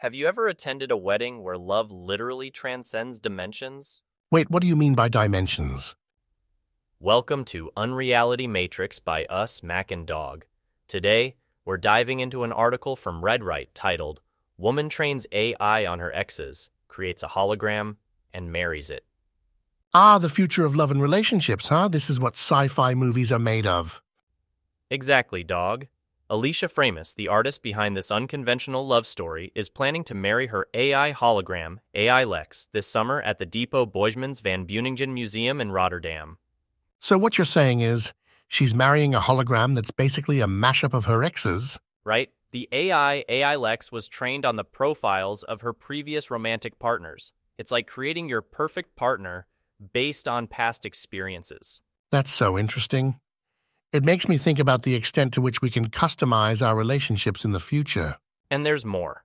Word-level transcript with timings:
Have 0.00 0.14
you 0.14 0.28
ever 0.28 0.48
attended 0.48 0.90
a 0.90 0.96
wedding 0.96 1.42
where 1.42 1.58
love 1.58 1.90
literally 1.92 2.50
transcends 2.50 3.20
dimensions? 3.20 4.00
Wait, 4.30 4.50
what 4.50 4.62
do 4.62 4.66
you 4.66 4.74
mean 4.74 4.94
by 4.94 5.10
dimensions? 5.10 5.94
Welcome 6.98 7.44
to 7.44 7.70
Unreality 7.76 8.46
Matrix 8.46 8.98
by 8.98 9.26
us, 9.26 9.62
Mac 9.62 9.90
and 9.90 10.06
Dog. 10.06 10.46
Today, 10.88 11.34
we're 11.66 11.76
diving 11.76 12.20
into 12.20 12.44
an 12.44 12.50
article 12.50 12.96
from 12.96 13.20
RedRight 13.20 13.66
titled 13.74 14.22
Woman 14.56 14.88
Trains 14.88 15.26
AI 15.32 15.84
on 15.84 15.98
Her 15.98 16.14
Exes, 16.14 16.70
Creates 16.88 17.22
a 17.22 17.28
Hologram, 17.28 17.96
and 18.32 18.50
Marries 18.50 18.88
It. 18.88 19.04
Ah, 19.92 20.16
the 20.16 20.30
future 20.30 20.64
of 20.64 20.74
love 20.74 20.90
and 20.90 21.02
relationships, 21.02 21.68
huh? 21.68 21.88
This 21.88 22.08
is 22.08 22.18
what 22.18 22.36
sci 22.36 22.68
fi 22.68 22.94
movies 22.94 23.30
are 23.30 23.38
made 23.38 23.66
of. 23.66 24.00
Exactly, 24.88 25.44
dog. 25.44 25.88
Alicia 26.32 26.68
Framis, 26.68 27.12
the 27.12 27.26
artist 27.26 27.60
behind 27.60 27.96
this 27.96 28.12
unconventional 28.12 28.86
love 28.86 29.04
story, 29.04 29.50
is 29.56 29.68
planning 29.68 30.04
to 30.04 30.14
marry 30.14 30.46
her 30.46 30.68
AI 30.74 31.12
hologram, 31.12 31.78
AI 31.92 32.22
Lex, 32.22 32.68
this 32.72 32.86
summer 32.86 33.20
at 33.22 33.40
the 33.40 33.46
Depot 33.46 33.84
Boijmans 33.84 34.40
van 34.40 34.64
Beuningen 34.64 35.08
Museum 35.08 35.60
in 35.60 35.72
Rotterdam. 35.72 36.38
So, 37.00 37.18
what 37.18 37.36
you're 37.36 37.44
saying 37.44 37.80
is, 37.80 38.12
she's 38.46 38.76
marrying 38.76 39.12
a 39.12 39.18
hologram 39.18 39.74
that's 39.74 39.90
basically 39.90 40.40
a 40.40 40.46
mashup 40.46 40.94
of 40.94 41.06
her 41.06 41.24
exes? 41.24 41.80
Right? 42.04 42.30
The 42.52 42.68
AI, 42.70 43.24
AI 43.28 43.56
Lex, 43.56 43.90
was 43.90 44.06
trained 44.06 44.46
on 44.46 44.54
the 44.54 44.62
profiles 44.62 45.42
of 45.42 45.62
her 45.62 45.72
previous 45.72 46.30
romantic 46.30 46.78
partners. 46.78 47.32
It's 47.58 47.72
like 47.72 47.88
creating 47.88 48.28
your 48.28 48.40
perfect 48.40 48.94
partner 48.94 49.48
based 49.92 50.28
on 50.28 50.46
past 50.46 50.86
experiences. 50.86 51.80
That's 52.12 52.30
so 52.30 52.56
interesting. 52.56 53.18
It 53.92 54.04
makes 54.04 54.28
me 54.28 54.38
think 54.38 54.60
about 54.60 54.82
the 54.82 54.94
extent 54.94 55.34
to 55.34 55.40
which 55.40 55.60
we 55.60 55.68
can 55.68 55.90
customize 55.90 56.64
our 56.64 56.76
relationships 56.76 57.44
in 57.44 57.50
the 57.50 57.58
future. 57.58 58.18
And 58.48 58.64
there's 58.64 58.84
more. 58.84 59.24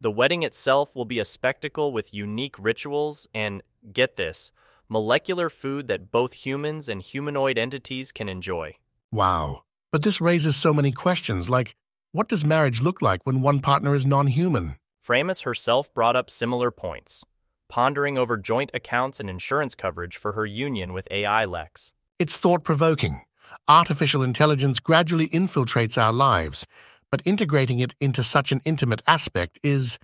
The 0.00 0.10
wedding 0.10 0.42
itself 0.42 0.96
will 0.96 1.04
be 1.04 1.20
a 1.20 1.24
spectacle 1.24 1.92
with 1.92 2.12
unique 2.12 2.56
rituals 2.58 3.28
and, 3.32 3.62
get 3.92 4.16
this, 4.16 4.50
molecular 4.88 5.48
food 5.48 5.86
that 5.86 6.10
both 6.10 6.32
humans 6.32 6.88
and 6.88 7.02
humanoid 7.02 7.56
entities 7.56 8.10
can 8.10 8.28
enjoy. 8.28 8.74
Wow. 9.12 9.62
But 9.92 10.02
this 10.02 10.20
raises 10.20 10.56
so 10.56 10.74
many 10.74 10.90
questions 10.90 11.48
like 11.48 11.76
what 12.10 12.28
does 12.28 12.44
marriage 12.44 12.82
look 12.82 13.00
like 13.00 13.20
when 13.22 13.42
one 13.42 13.60
partner 13.60 13.94
is 13.94 14.06
non 14.06 14.26
human? 14.26 14.74
Framis 15.06 15.44
herself 15.44 15.94
brought 15.94 16.16
up 16.16 16.28
similar 16.28 16.72
points, 16.72 17.24
pondering 17.68 18.18
over 18.18 18.36
joint 18.36 18.72
accounts 18.74 19.20
and 19.20 19.30
insurance 19.30 19.76
coverage 19.76 20.16
for 20.16 20.32
her 20.32 20.44
union 20.44 20.92
with 20.92 21.06
AI 21.12 21.44
Lex. 21.44 21.92
It's 22.18 22.36
thought 22.36 22.64
provoking 22.64 23.20
artificial 23.68 24.22
intelligence 24.22 24.80
gradually 24.80 25.28
infiltrates 25.28 25.96
our 26.00 26.12
lives, 26.12 26.66
but 27.10 27.22
integrating 27.24 27.78
it 27.80 27.94
into 28.00 28.22
such 28.22 28.52
an 28.52 28.60
intimate 28.64 29.02
aspect 29.06 29.58
is. 29.62 29.98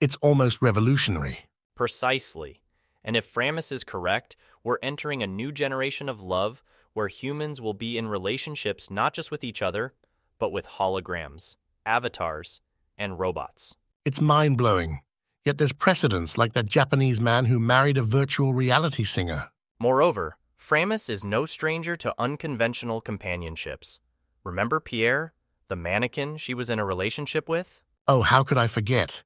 it's 0.00 0.16
almost 0.22 0.62
revolutionary. 0.62 1.46
Precisely. 1.74 2.60
And 3.04 3.16
if 3.16 3.32
Framis 3.32 3.72
is 3.72 3.84
correct, 3.84 4.36
we're 4.62 4.78
entering 4.82 5.22
a 5.22 5.26
new 5.26 5.50
generation 5.52 6.08
of 6.08 6.20
love 6.20 6.62
where 6.92 7.08
humans 7.08 7.60
will 7.60 7.74
be 7.74 7.98
in 7.98 8.08
relationships 8.08 8.90
not 8.90 9.14
just 9.14 9.30
with 9.30 9.44
each 9.44 9.62
other, 9.62 9.92
but 10.38 10.52
with 10.52 10.66
holograms, 10.66 11.56
avatars, 11.84 12.60
and 12.96 13.18
robots. 13.18 13.74
It's 14.04 14.20
mind 14.20 14.56
blowing. 14.58 15.00
Yet 15.44 15.58
there's 15.58 15.72
precedence 15.72 16.36
like 16.36 16.52
that 16.54 16.66
Japanese 16.66 17.20
man 17.20 17.46
who 17.46 17.58
married 17.58 17.98
a 17.98 18.02
virtual 18.02 18.52
reality 18.52 19.04
singer. 19.04 19.50
Moreover, 19.78 20.36
Framis 20.68 21.08
is 21.08 21.24
no 21.24 21.46
stranger 21.46 21.96
to 21.96 22.14
unconventional 22.18 23.00
companionships. 23.00 24.00
Remember 24.44 24.80
Pierre, 24.80 25.32
the 25.68 25.76
mannequin 25.76 26.36
she 26.36 26.52
was 26.52 26.68
in 26.68 26.78
a 26.78 26.84
relationship 26.84 27.48
with? 27.48 27.80
Oh, 28.06 28.20
how 28.20 28.42
could 28.42 28.58
I 28.58 28.66
forget? 28.66 29.24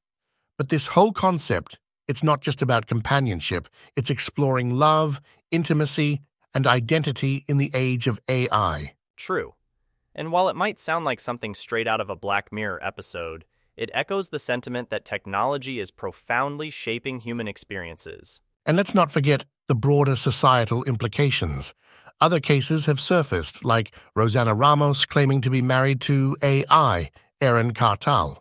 But 0.56 0.68
this 0.68 0.86
whole 0.86 1.10
concept, 1.10 1.80
it's 2.06 2.22
not 2.22 2.42
just 2.42 2.62
about 2.62 2.86
companionship, 2.86 3.66
it's 3.96 4.08
exploring 4.08 4.70
love, 4.76 5.20
intimacy, 5.50 6.20
and 6.54 6.64
identity 6.64 7.44
in 7.48 7.56
the 7.58 7.72
age 7.74 8.06
of 8.06 8.20
AI. 8.28 8.92
True. 9.16 9.54
And 10.14 10.30
while 10.30 10.48
it 10.48 10.54
might 10.54 10.78
sound 10.78 11.04
like 11.04 11.18
something 11.18 11.56
straight 11.56 11.88
out 11.88 12.00
of 12.00 12.08
a 12.08 12.14
Black 12.14 12.52
Mirror 12.52 12.78
episode, 12.84 13.46
it 13.76 13.90
echoes 13.92 14.28
the 14.28 14.38
sentiment 14.38 14.90
that 14.90 15.04
technology 15.04 15.80
is 15.80 15.90
profoundly 15.90 16.70
shaping 16.70 17.18
human 17.18 17.48
experiences. 17.48 18.40
And 18.64 18.76
let's 18.76 18.94
not 18.94 19.10
forget 19.10 19.44
the 19.72 19.76
broader 19.76 20.14
societal 20.14 20.84
implications. 20.84 21.72
Other 22.20 22.40
cases 22.40 22.84
have 22.84 23.00
surfaced, 23.00 23.64
like 23.64 23.94
Rosanna 24.14 24.52
Ramos 24.52 25.06
claiming 25.06 25.40
to 25.40 25.48
be 25.48 25.62
married 25.62 25.98
to 26.02 26.36
AI, 26.42 27.10
Eren 27.40 27.72
Kartal. 27.72 28.36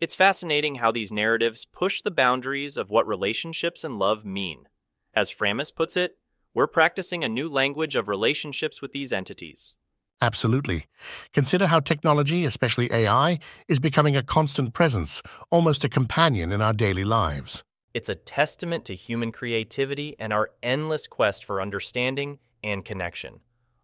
It's 0.00 0.14
fascinating 0.14 0.76
how 0.76 0.92
these 0.92 1.10
narratives 1.10 1.64
push 1.64 2.02
the 2.02 2.12
boundaries 2.12 2.76
of 2.76 2.88
what 2.88 3.04
relationships 3.08 3.82
and 3.82 3.98
love 3.98 4.24
mean. 4.24 4.68
As 5.12 5.32
Framis 5.32 5.74
puts 5.74 5.96
it, 5.96 6.18
we're 6.54 6.68
practicing 6.68 7.24
a 7.24 7.28
new 7.28 7.48
language 7.48 7.96
of 7.96 8.06
relationships 8.06 8.80
with 8.80 8.92
these 8.92 9.12
entities. 9.12 9.74
Absolutely. 10.22 10.86
Consider 11.32 11.66
how 11.66 11.80
technology, 11.80 12.44
especially 12.44 12.92
AI, 12.92 13.40
is 13.66 13.80
becoming 13.80 14.14
a 14.14 14.22
constant 14.22 14.72
presence, 14.72 15.20
almost 15.50 15.82
a 15.82 15.88
companion 15.88 16.52
in 16.52 16.62
our 16.62 16.72
daily 16.72 17.02
lives. 17.02 17.64
It's 17.96 18.10
a 18.10 18.14
testament 18.14 18.84
to 18.84 18.94
human 18.94 19.32
creativity 19.32 20.16
and 20.18 20.30
our 20.30 20.50
endless 20.62 21.06
quest 21.06 21.46
for 21.46 21.62
understanding 21.62 22.40
and 22.62 22.84
connection, 22.84 23.40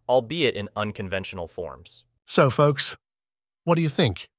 albeit 0.07 0.53
in 0.53 0.69
unconventional 0.75 1.47
forms. 1.47 2.03
So, 2.27 2.51
folks, 2.51 2.95
what 3.63 3.73
do 3.73 3.81
you 3.81 3.89
think? 3.89 4.29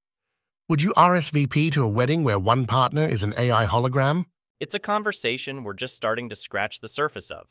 Would 0.68 0.80
you 0.80 0.92
RSVP 0.92 1.72
to 1.72 1.82
a 1.82 1.88
wedding 1.88 2.22
where 2.22 2.38
one 2.38 2.66
partner 2.66 3.04
is 3.04 3.24
an 3.24 3.34
AI 3.36 3.66
hologram? 3.66 4.26
It's 4.60 4.76
a 4.76 4.78
conversation 4.78 5.64
we're 5.64 5.74
just 5.74 5.96
starting 5.96 6.28
to 6.28 6.36
scratch 6.36 6.78
the 6.78 6.86
surface 6.86 7.32
of. 7.32 7.48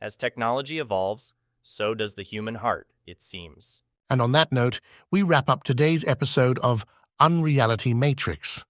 As 0.00 0.16
technology 0.16 0.80
evolves, 0.80 1.32
so 1.62 1.94
does 1.94 2.14
the 2.14 2.24
human 2.24 2.56
heart, 2.56 2.88
it 3.06 3.22
seems. 3.22 3.82
And 4.10 4.20
on 4.20 4.32
that 4.32 4.50
note, 4.50 4.80
we 5.12 5.22
wrap 5.22 5.48
up 5.48 5.62
today's 5.62 6.04
episode 6.06 6.58
of 6.58 6.84
Unreality 7.20 7.94
Matrix. 7.94 8.64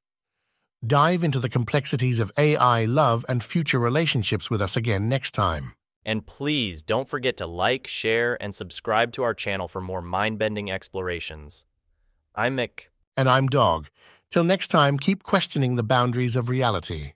Dive 0.84 1.22
into 1.22 1.38
the 1.38 1.48
complexities 1.48 2.19
of 2.19 2.32
AI 2.37 2.87
love 2.87 3.25
and 3.28 3.44
future 3.44 3.78
relationships 3.78 4.50
with 4.50 4.60
us 4.60 4.76
again 4.76 5.09
next 5.09 5.31
time. 5.31 5.75
And 6.04 6.26
please 6.26 6.82
don't 6.82 7.09
forget 7.09 7.37
to 7.37 7.47
like, 7.47 7.87
share, 7.87 8.37
and 8.43 8.53
subscribe 8.53 9.12
to 9.12 9.22
our 9.22 9.32
channel 9.32 9.69
for 9.69 9.81
more 9.81 10.03
mind 10.03 10.41
bending 10.41 10.72
explorations. 10.72 11.65
I'm 12.34 12.56
Mick. 12.56 12.88
And 13.16 13.28
I'm 13.28 13.47
Dog. 13.47 13.91
Till 14.32 14.42
next 14.42 14.69
time, 14.69 14.98
keep 14.98 15.22
questioning 15.22 15.76
the 15.76 15.84
boundaries 15.84 16.34
of 16.34 16.48
reality. 16.48 17.12